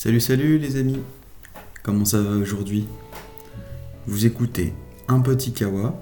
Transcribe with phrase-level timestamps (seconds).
[0.00, 1.00] Salut salut les amis
[1.82, 2.86] Comment ça va aujourd'hui?
[4.06, 4.72] Vous écoutez
[5.08, 5.92] Un Petit Kawa.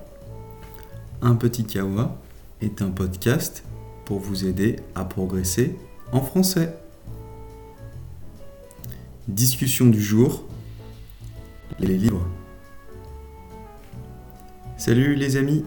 [1.23, 2.15] Un Petit Kawa
[2.61, 3.65] est un podcast
[4.05, 5.79] pour vous aider à progresser
[6.13, 6.77] en français.
[9.29, 10.45] Discussion du jour.
[11.79, 12.29] Les livres.
[14.77, 15.65] Salut les amis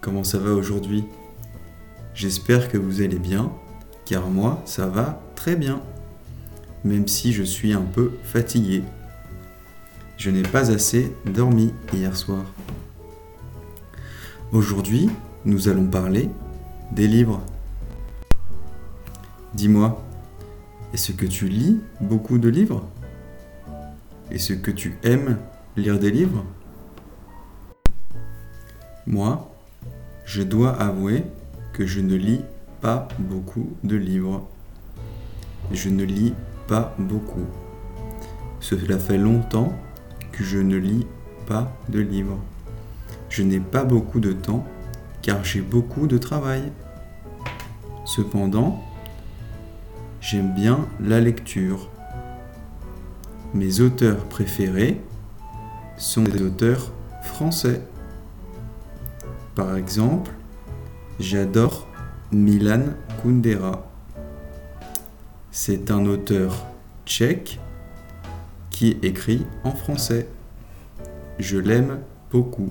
[0.00, 1.04] Comment ça va aujourd'hui?
[2.14, 3.52] J'espère que vous allez bien,
[4.06, 5.82] car moi ça va très bien
[6.84, 8.82] même si je suis un peu fatigué.
[10.16, 12.44] Je n'ai pas assez dormi hier soir.
[14.52, 15.08] Aujourd'hui,
[15.44, 16.28] nous allons parler
[16.92, 17.40] des livres.
[19.54, 20.02] Dis-moi,
[20.92, 22.86] est-ce que tu lis beaucoup de livres?
[24.30, 25.38] Est-ce que tu aimes
[25.76, 26.44] lire des livres?
[29.06, 29.50] Moi,
[30.24, 31.24] je dois avouer
[31.72, 32.40] que je ne lis
[32.80, 34.46] pas beaucoup de livres.
[35.72, 36.34] Je ne lis
[36.98, 37.46] beaucoup.
[38.60, 39.72] Cela fait longtemps
[40.32, 41.06] que je ne lis
[41.46, 42.38] pas de livres.
[43.28, 44.66] Je n'ai pas beaucoup de temps
[45.22, 46.62] car j'ai beaucoup de travail.
[48.04, 48.82] Cependant,
[50.20, 51.90] j'aime bien la lecture.
[53.54, 55.00] Mes auteurs préférés
[55.96, 57.82] sont des auteurs français.
[59.54, 60.30] Par exemple,
[61.18, 61.86] j'adore
[62.30, 62.82] Milan
[63.22, 63.90] Kundera.
[65.50, 66.66] C'est un auteur
[67.06, 67.58] tchèque
[68.70, 70.28] qui écrit en français.
[71.38, 72.70] Je l'aime beaucoup.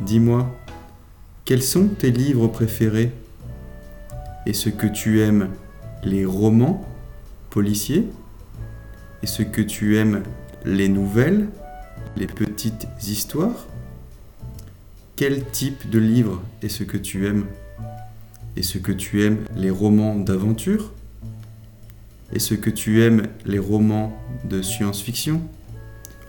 [0.00, 0.46] Dis-moi,
[1.44, 3.12] quels sont tes livres préférés?
[4.46, 5.50] Est-ce que tu aimes
[6.02, 6.84] les romans
[7.50, 8.08] policiers?
[9.22, 10.22] Est-ce que tu aimes
[10.64, 11.48] les nouvelles,
[12.16, 13.66] les petites histoires?
[15.14, 17.46] Quel type de livre est-ce que tu aimes?
[18.56, 20.94] Est-ce que tu aimes les romans d'aventure?
[22.32, 24.16] Est-ce que tu aimes les romans
[24.48, 25.42] de science-fiction?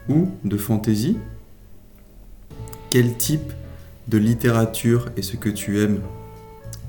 [0.09, 1.17] Ou de fantasy?
[2.89, 3.53] Quel type
[4.09, 6.01] de littérature est ce que tu aimes?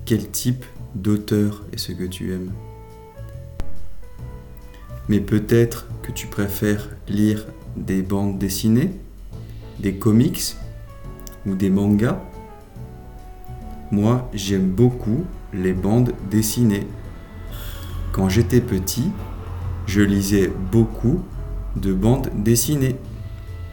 [0.07, 0.65] Quel type
[0.97, 2.51] d'auteur est ce que tu aimes?
[5.09, 7.47] Mais peut-être que tu préfères lire
[7.77, 8.91] des bandes dessinées,
[9.79, 10.57] des comics
[11.47, 12.21] ou des mangas?
[13.91, 16.87] Moi, j'aime beaucoup les bandes dessinées.
[18.13, 19.11] Quand j'étais petit,
[19.87, 21.21] je lisais beaucoup
[21.77, 22.97] de bandes dessinées,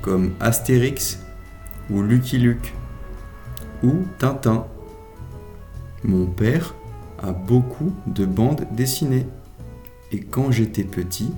[0.01, 1.19] comme Astérix
[1.89, 2.73] ou Lucky Luke
[3.83, 4.65] ou Tintin.
[6.03, 6.75] Mon père
[7.21, 9.25] a beaucoup de bandes dessinées
[10.11, 11.31] et quand j'étais petit,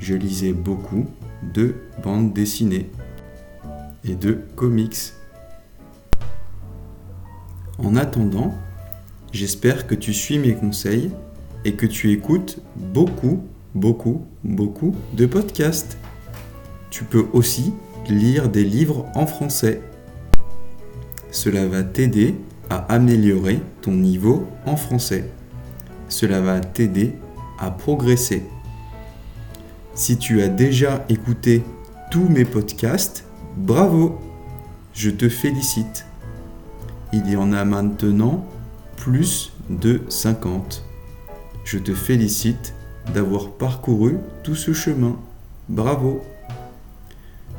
[0.00, 1.06] je lisais beaucoup
[1.54, 2.90] de bandes dessinées
[4.04, 5.12] et de comics.
[7.78, 8.54] En attendant,
[9.32, 11.10] j'espère que tu suis mes conseils
[11.64, 13.42] et que tu écoutes beaucoup,
[13.74, 15.98] beaucoup, beaucoup de podcasts.
[16.90, 17.72] Tu peux aussi
[18.08, 19.80] lire des livres en français.
[21.32, 22.36] Cela va t'aider
[22.70, 25.30] à améliorer ton niveau en français.
[26.08, 27.14] Cela va t'aider
[27.58, 28.44] à progresser.
[29.94, 31.64] Si tu as déjà écouté
[32.10, 33.24] tous mes podcasts,
[33.56, 34.20] bravo,
[34.92, 36.06] je te félicite.
[37.16, 38.44] Il y en a maintenant
[38.96, 40.84] plus de 50.
[41.64, 42.74] Je te félicite
[43.14, 45.16] d'avoir parcouru tout ce chemin.
[45.68, 46.24] Bravo.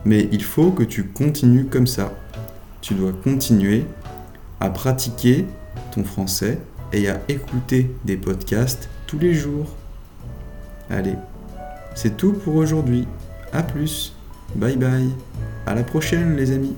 [0.03, 2.11] Mais il faut que tu continues comme ça.
[2.81, 3.85] Tu dois continuer
[4.59, 5.45] à pratiquer
[5.93, 6.59] ton français
[6.91, 9.73] et à écouter des podcasts tous les jours.
[10.89, 11.15] Allez,
[11.95, 13.07] c'est tout pour aujourd'hui.
[13.53, 14.13] A plus.
[14.53, 15.09] Bye bye.
[15.65, 16.75] À la prochaine les amis.